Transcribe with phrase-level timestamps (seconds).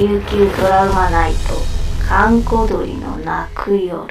[0.00, 1.38] 琉球ドラマナイト
[2.08, 4.08] 閑古鳥の泣く夜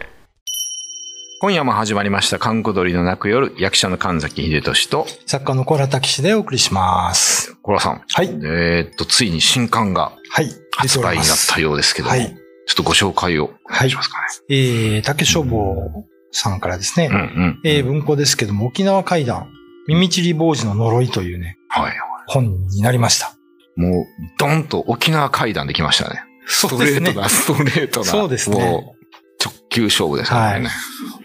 [1.42, 7.56] 今夜も始まりました、観光鳥の泣く夜、役者の神崎秀俊と、作家の小原武史でお送りします。
[7.64, 8.04] コラさん。
[8.08, 8.28] はい。
[8.28, 10.52] えーっと、ついに新刊がはい。
[10.78, 12.28] 発売になったようですけども、はい。
[12.28, 12.36] ちょ
[12.74, 14.18] っとご紹介をお願いしますか
[14.48, 17.16] えー、竹書房さんからですね、ね。
[17.16, 17.62] うんうん。
[17.64, 19.48] えー、文庫ですけども、沖縄怪談、
[19.88, 21.94] 耳ちり坊主の呪いというね、はい。
[22.28, 23.39] 本になりました。
[23.80, 24.06] もう、
[24.38, 26.22] ドンと沖縄階段できましたね。
[26.46, 28.06] ストレートな、ストレートな。
[28.06, 29.00] そうですねもう
[29.44, 30.46] 直球勝負ですよね。
[30.46, 30.64] はい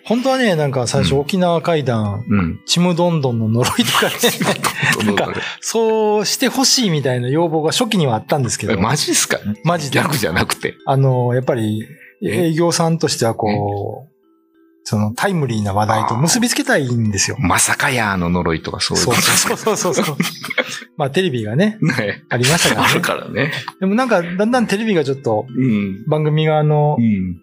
[0.06, 2.60] 本当はね、なんか最初うん沖縄怪談、うん。
[2.66, 5.32] ちむどんどんの呪いとかね、なんか
[5.62, 9.38] そうしてほしいみたいな要望が初期にはあったんですけえど、マジっすか？
[9.65, 9.98] マジで。
[9.98, 10.74] 逆じゃなくて。
[10.84, 11.88] あの、やっぱり
[12.23, 12.48] え？
[12.48, 14.13] 営業さんとしてはこう、
[14.87, 17.38] そのタイムリーな話題と結びつけたいんですよ。
[17.41, 20.16] まさかやーの呪いとかそういうそうそうそうそう。
[20.98, 22.23] まあテレビがね、ね。
[22.29, 23.01] ありましたからねある。
[23.01, 23.52] からね。
[23.80, 26.05] でもなんか、だんだんテレビがちょっと、うん。
[26.07, 27.40] 番組があのう、ん。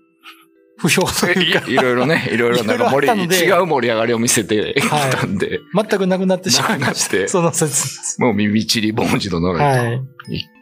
[0.82, 7.28] 不評というか、い いろいろね、いろいろなんか盛り、違う盛り上がりを見せてきたんで、全くなくなってしまいました。
[7.28, 8.20] その説。
[8.20, 10.00] もう耳ちりぼんじの呪いはい。
[10.00, 10.04] と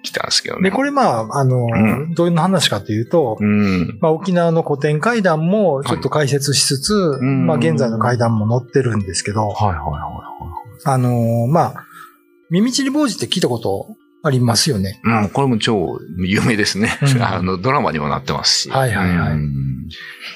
[0.03, 0.69] 来たんですけどね。
[0.69, 3.97] で、これまあ、あの、うどういう話かというと、うん。
[4.01, 10.19] まあ沖縄の古典階段もちょっと解説しつつ、んまあ現在の階段も載ってるんですけど、はいはいは
[10.85, 11.85] あのまあ、
[12.49, 14.99] 耳ちり坊主って聞いたことありますよね。
[15.05, 15.23] いはい。
[15.25, 16.97] うん、これも超有名ですね。
[17.01, 18.69] うん あの、ドラマにもなってますし。
[18.69, 19.68] はいはいはいうん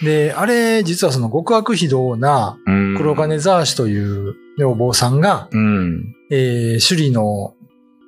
[0.01, 6.15] で、あれ、実はその極悪非道なうん黒金ザーシという女房さんが、うん。
[6.31, 7.55] えー、首里の、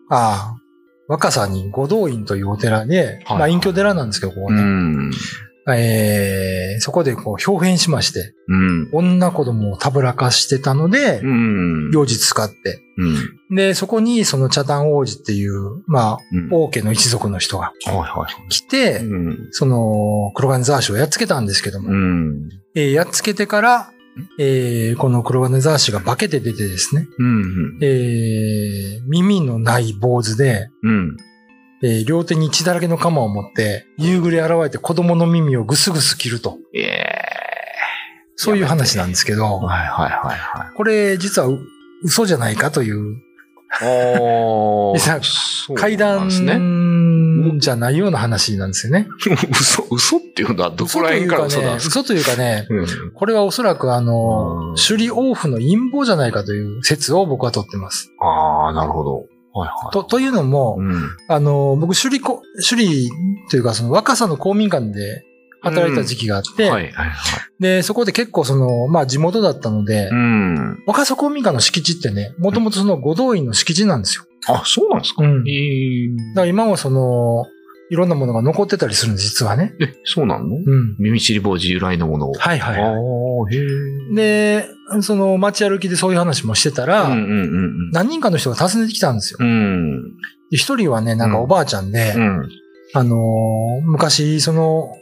[0.09, 0.61] ああ、
[1.07, 4.61] 若さに五道院というお寺で、はいまあ隠居寺なんですけど、ここうね。
[4.61, 5.11] ん。
[5.73, 8.89] えー、そこでこう表変しまして、うん。
[8.91, 11.91] 女子供をたぶらかしてたので、うん。
[11.91, 12.81] 幼児使って。
[12.97, 13.55] うん。
[13.55, 17.73] で、そこにその茶炭王子っていう、まあ、うん王家の一族の人が。
[18.49, 19.47] 来て、うん。
[19.51, 22.49] その黒金ザーシをやっつけたんですけども、うん。
[22.75, 23.91] えーやっつけてから、
[24.39, 27.79] えーこの黒金ザーシが化けて出てですね、うん。
[27.81, 31.17] えー耳のない坊主で、うん。
[31.85, 36.57] えー両手に血だらけの鎌を持って、夕暮れ現れて子供の耳をぐすぐす切ると。
[36.73, 37.05] ええ。
[38.37, 40.73] そういう話なんですけど、はいはいはいはい。
[40.75, 41.59] これ実はう
[42.03, 43.17] 嘘じゃないかという、
[43.81, 45.19] お実は
[45.75, 46.29] 階段。
[47.59, 49.07] じゃないような話なんですよね。
[49.51, 51.99] 嘘、嘘っていうのはどこら辺から嘘なんね、ですか？
[52.01, 58.11] 嘘というかね、うんこれはおそらくあうんの、首里王府の陰謀じゃないかという説を僕は取ってます。
[58.19, 59.25] ああ、なるほど。
[59.59, 59.93] はいはい。
[59.93, 61.09] と、というのも、うん。
[61.27, 63.09] あの、僕首里こ、首里
[63.49, 65.23] というかその若さの公民館で
[65.61, 67.09] 働いた時期があって、はいはいはい。
[67.59, 70.83] で、そこで結構その、まあ地元だったので、うん。
[70.85, 74.25] 若狭公民館の敷地ってね、もともとその五道院の敷地なんですよ。
[74.47, 75.49] あ、そうなんですかうん。
[75.49, 77.45] ええだから今もその、
[77.89, 79.73] いろんなものが残ってたりするんです、実はね。
[79.79, 80.45] え、そうなの？
[80.45, 80.95] うん。
[80.97, 82.33] 耳ちり坊主由来のものを？
[82.33, 82.91] はいはいは
[83.51, 83.55] い。
[83.55, 83.59] へ
[84.11, 84.15] え。
[84.15, 84.67] で、
[85.01, 87.33] その街歩きでそういう話もしてたら、うんうんう
[87.87, 89.43] ん何人かの人が訪ねてきたんですよう。
[89.43, 90.01] ん。
[90.49, 92.49] で一人はね、なんかおばあちゃんで、うん。
[92.93, 94.95] あのー昔、その、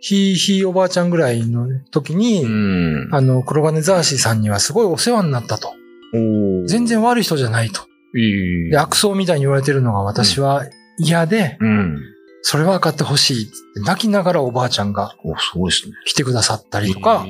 [0.00, 3.08] ひいひいおばあちゃんぐらいの時に、うん。
[3.10, 5.72] あの、黒金ザーシーさんにはすごいお世話になったと。
[6.14, 7.82] お全然悪い人じゃないと。
[8.16, 8.70] いい。
[8.70, 10.64] で、悪党みたいに言われてるのが私は
[10.98, 12.00] 嫌で、うん。
[12.42, 15.92] それは分かってほしいって泣きながらおばあちゃんがお、すごいですね。
[16.06, 17.26] 来てくださったりとか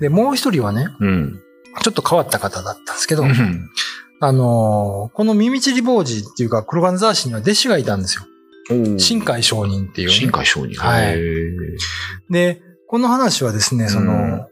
[0.00, 1.40] で、もう一人はね、うん。
[1.82, 3.70] ちょっと変わった方だったんですけど、うん。
[4.20, 8.24] あのーこの耳ちり坊主っていうか黒金ザーシーには弟子がいたんですよ。
[8.94, 10.14] お新海上人っていう、ね。
[10.14, 10.80] 新海商人。
[10.80, 11.18] はい
[12.30, 14.46] で、この話はですね、その、うん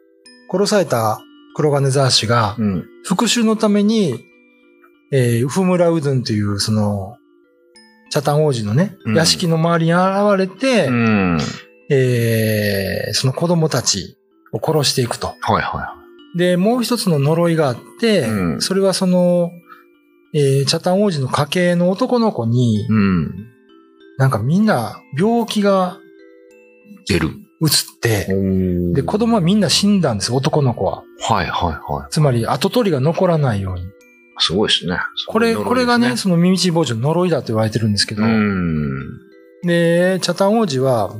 [0.55, 1.19] 殺された
[1.55, 2.85] 黒金ザーシが、うん。
[3.05, 4.23] 復讐のために、
[5.11, 7.17] えー、ウフムラウドゥンという、その、
[8.13, 10.05] チャタン王子のね、うん屋敷の周りに現
[10.37, 11.39] れて、うん。
[11.89, 14.19] えーその子供たち
[14.53, 15.29] を殺していくと。
[15.41, 15.95] はいは
[16.37, 19.51] で、もう一つの呪いがあって、うんそれはその、
[20.35, 23.31] えーチャタン王子の家系の男の子にい。、うん。
[24.19, 25.99] なんかみんな病気が
[27.09, 27.31] 出る。
[27.63, 27.69] 移っ
[27.99, 31.03] て、でで、子供はみんな死んだんです、男の子は。
[31.21, 32.11] はいはいはい。
[32.11, 33.87] つまり、後取りが残らないように。
[34.39, 34.99] すごいですね。
[35.27, 39.19] これ、これがね、そその耳ち坊主の呪いだと言われてるんですけど、うん。
[39.65, 41.15] で、チャタン王子は、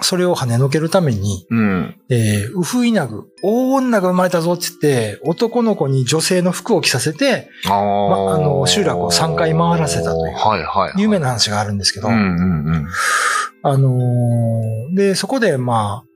[0.00, 1.96] それを跳ねのけるために、うん。
[2.10, 11.00] えーウフイナグ、大女が生まれたぞって言って、男の子に女性の服を着させて、あまあの集落を三回回らせたというはいはい。
[11.00, 12.86] 有名な話があるんですけど、うんうんうん。
[13.62, 16.13] あのーで、そこで、まあ、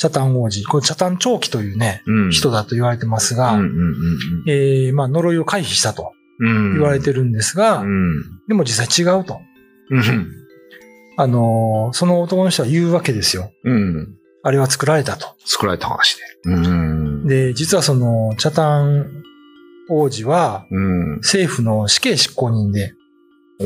[0.00, 2.30] チャタン王子、これチャタン長期というね、うん。
[2.30, 3.60] 人だと言われてますが、
[4.48, 6.72] えーまあ、呪いを回避したとうん。
[6.72, 8.22] 言われてるんですが、うん。
[8.48, 9.42] でも実際違うと。
[9.90, 10.32] うん。
[11.18, 13.52] あの、その男の人は言うわけですよ。
[13.62, 14.16] うん。
[14.42, 15.36] あれは作られたと。
[15.44, 16.22] 作られた話で。
[16.46, 17.26] うん。
[17.26, 19.22] で、実はその、チャタン
[19.90, 21.16] 王子は、うん。
[21.16, 22.94] 政府の死刑執行人で。
[23.60, 23.64] え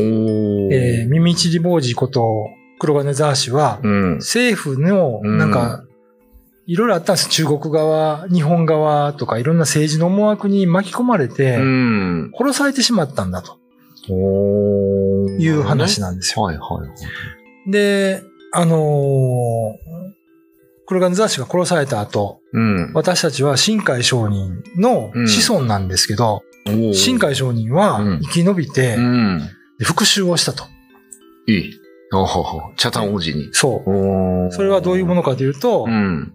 [1.06, 2.48] ー、ミミチリボージこと
[2.80, 4.16] 黒金ザー氏は、うん。
[4.16, 5.83] 政府の、うんなんか、
[6.66, 7.28] いろいろあったんです。
[7.28, 12.32] 中国側、日本側とかいろんな政治の思惑に巻き込まれて、うん。
[12.34, 13.58] 殺されてしまったんだと。
[15.38, 16.44] いう話なんですよ。
[16.44, 16.86] はいはいは
[17.66, 17.70] い。
[17.70, 18.22] で、
[18.52, 20.14] あのー
[20.86, 22.92] 黒金ザー氏が殺された後、うん。
[22.92, 26.42] 私たちは新海商人の子孫なんですけど、
[26.92, 28.96] 新海商人はうん生き延びて
[29.82, 30.64] 復讐をしたと。
[31.46, 31.80] いい。
[32.76, 33.48] チャタン王子に。
[33.52, 34.52] そう。
[34.52, 36.34] それはどういうものかというと、うん。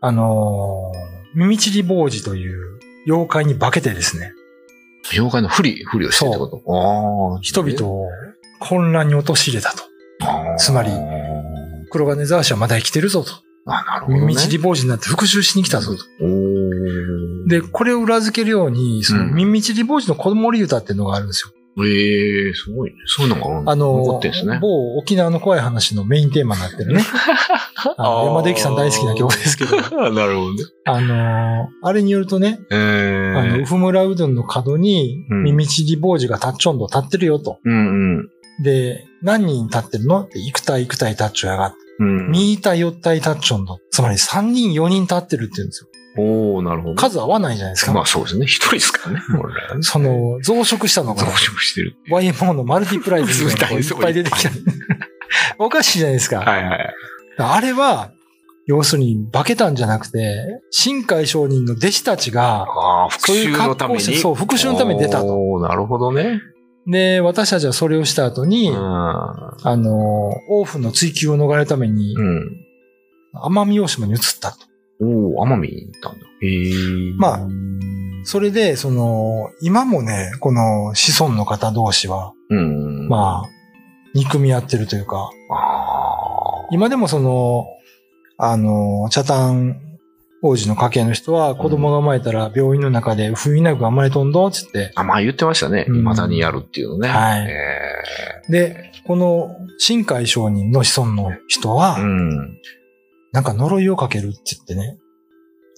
[0.00, 4.32] あのー、ミミチリボウジという妖怪に化けてですね、
[5.12, 7.38] 妖怪の不利、不利をしてってこと？
[7.42, 8.08] 人々を
[8.60, 9.84] 混乱に陥れたと。
[10.58, 10.90] つまり
[11.90, 13.32] 黒金ザーシはまだ生きてるぞと。
[13.66, 14.20] あ、なるほど、ね。
[14.20, 16.04] ミミチリボウジになって復讐しに来たぞと。
[17.48, 21.52] で、これを裏付けるように、そのうんミミチリボウジの子守歌っていうのがあるんですよ。
[21.86, 22.96] ええすごいね。
[23.06, 24.58] そういうのがあの残ってんですね。
[24.60, 27.02] 某沖縄の怖い話のメインテーマになってるね。
[27.98, 30.64] 山田由紀さん大好きな曲ですけど、あなるほどね。
[30.86, 37.58] あのーあれによるとね、ええあの、ウフムラうどんの角に、うんミミチリボウジがタッチョンド立ってるよと。
[37.64, 38.28] うんうん。
[38.62, 40.22] で、何人立ってるの？
[40.22, 42.30] って、幾体幾体タッチョやが、うん。
[42.30, 43.78] ミータヨッタイタッチョンド。
[43.90, 45.89] つまり3人4人立ってるって言うんですよ。
[46.16, 46.94] おおなるほど。
[46.96, 47.92] 数合わないじゃないですか。
[47.92, 48.46] まあそうですね。
[48.46, 49.22] 一人ですからね。
[49.82, 51.96] その、増殖したのが増、殖してる。
[52.10, 54.50] YMO のマルティプライズみたいいっぱい出てきた。
[55.58, 56.40] おかしいじゃないですか。
[56.40, 56.94] はいはい。
[57.38, 58.10] あれは、
[58.66, 62.66] 要するに化けたんじゃなくて、新海商人の弟子たちが、
[63.18, 64.00] そういう讐のために。
[64.00, 65.58] 格好をして、そう、復讐のために出たと。
[65.60, 66.40] なるほどね。
[66.86, 68.76] で、私たちはそれをした後に、うん。
[68.76, 72.56] あの、王府の追及を逃れるために、うん。
[73.34, 74.69] 奄美大島に移ったと。
[75.00, 76.26] おお奄美に行ったんだ。
[76.42, 77.14] へえ。
[77.16, 77.48] まあ
[78.22, 83.06] それで、その、今もね、この子孫の方同士は、うん。
[83.06, 83.08] あ。
[83.08, 83.50] まあ、
[84.14, 87.66] 憎み合ってるというか、あ今でもその、
[88.36, 89.80] あの、チャタン
[90.42, 95.04] 王子の家系の人は子供が生まれたら病院の中で不意なく生まれとんどっつって、あ。
[95.04, 95.86] まあ言ってましたね。
[95.88, 97.08] うん未だにやるっていうのね。
[97.08, 102.58] はいえで、この新海商人の子孫の人は、えうん。
[103.32, 104.98] なんか呪いをかけるって言ってね、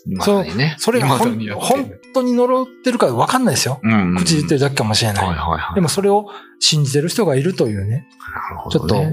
[0.06, 0.75] まだにね。
[0.78, 3.81] それが本る当に呪ってるかわかんないですよ。
[3.82, 4.16] うんうん。
[4.16, 5.26] 口で言ってるだけかもしれない。
[5.26, 5.75] はいはいはい。
[5.75, 6.28] でもそれを
[6.58, 8.08] 信じてる人がいるというね、
[8.50, 9.04] なるほちょっと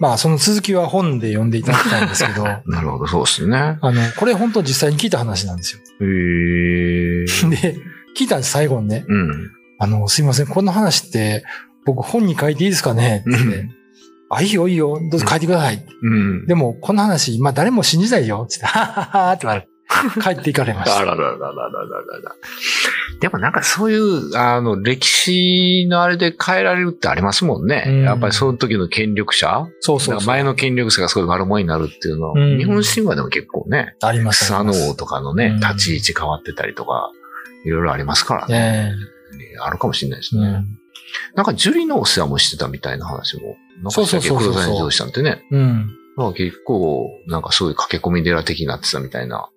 [0.00, 3.78] まあその続きは本で読んでいただきたいんですけど、なるほど、そうですね。
[3.80, 5.80] あの、これ本当実際に聞いた話なんですよ。
[6.00, 7.24] へえ。
[7.48, 7.76] で、
[8.16, 9.04] 聞いたんです、最後にね。
[9.08, 9.50] うん。
[9.78, 11.44] あの、すいません、この話って
[11.84, 13.24] 僕本に書いていいですかね？
[13.28, 13.83] って言ってうん
[14.36, 15.84] あ、いいよいいよ、どうぞ帰ってください。
[16.02, 16.46] うん。
[16.46, 18.46] でも、この話、今誰も信じないよ。
[18.48, 19.68] つって、はははって言われ
[20.22, 20.98] 帰っていかれました。
[20.98, 21.50] あらららららら
[22.22, 22.36] ら。
[23.20, 27.84] でもなんかそういう、あの、歴史のあれで変えられるってありますもんね。
[27.86, 33.94] うん、やっぱりその時の権力者そうそう前の権力者がすごい丸もになるっていうのは、うん、日本神話でも結構ね。
[34.00, 34.48] あります。
[34.48, 37.10] 佐野王とかのね、立ち位置変わってたりとか、
[37.64, 38.92] いろいろありますからね。
[39.62, 40.46] あるかもしれないですね。
[40.46, 40.83] うん
[41.34, 45.96] なんか、樹里のお世話もしてたみたいな話も、なんかそうそうそう黒谷上司さんってね、うん。
[46.16, 49.48] なんか結構、なんかそういう駆け込み寺的になってたみたいな。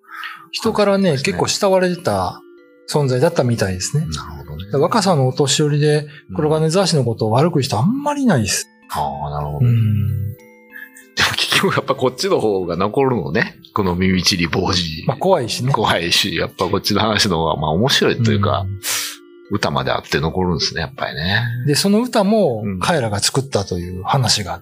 [0.50, 2.42] 人からね、結構慕われてた
[2.90, 4.06] 存在だったみたいですね。
[4.06, 4.78] なるほどね。
[4.78, 8.66] 若さのお年寄りで黒金雑誌のことを悪く人あんまりいないです。
[8.90, 9.58] ああ、なるほど。
[9.60, 10.36] でもうん。
[11.36, 13.56] 結局やっぱこっちの方が残るのね。
[13.74, 15.04] この耳ちり坊主。
[15.06, 15.72] まあ怖いしね。
[15.72, 18.80] 怖いし、やっぱこっちの話の方がまあ面白いというか、ん
[19.50, 21.42] 歌まであって残るんですね、やっぱりね。
[21.66, 24.60] で、その歌もうん彼らが作ったという話があっ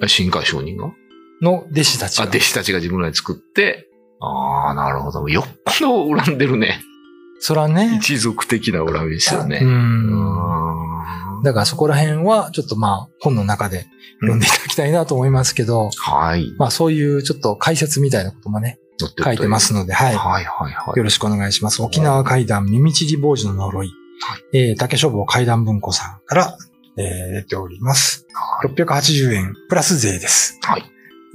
[0.00, 0.90] て、新海商人が？
[1.42, 2.30] の弟子たちあ、が。
[2.30, 3.88] 弟子たちが自分らで作って、
[4.20, 5.28] ああ、なるほど。
[5.28, 6.80] よっぽど恨んでるね。
[7.38, 7.96] そらね。
[7.96, 9.58] 一族的な恨みですよね。
[9.62, 9.66] う。
[9.66, 13.86] うんんだからそこら辺はちょっとまあ本の中で
[14.20, 16.50] 読んでいただきたいなと思いますけど、はい。
[16.56, 18.78] まあそういうちょっと解説みたいなこともね、
[19.22, 20.16] 書いてますので、はい。
[20.16, 20.98] はいはいはい。
[20.98, 21.82] よろしくお願いします。
[21.82, 23.92] 沖縄階段耳ちり坊主の呪い。
[24.52, 26.58] えー、竹書房階段文庫さんから、
[26.96, 28.26] えー、出ております。
[28.64, 30.58] 680円プラス税です。
[30.62, 30.82] はい。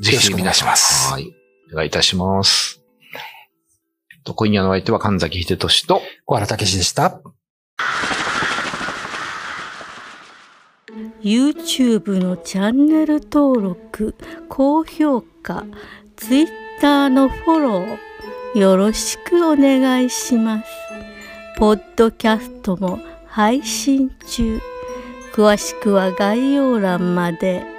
[0.02, 0.56] ぜよろしくお願い。
[0.56, 1.34] しますはい。
[1.72, 2.82] お願いいたします。
[4.24, 7.22] と今夜のお相手は神崎秀俊と、小原武史でした。
[11.22, 14.16] YouTube のチャンネル登録
[14.50, 15.66] 高評価
[16.16, 20.81] Twitter のフォローよろしくお願いします
[21.58, 24.60] ポッドキャストも配信中
[25.34, 27.71] 詳しくは概要欄まで。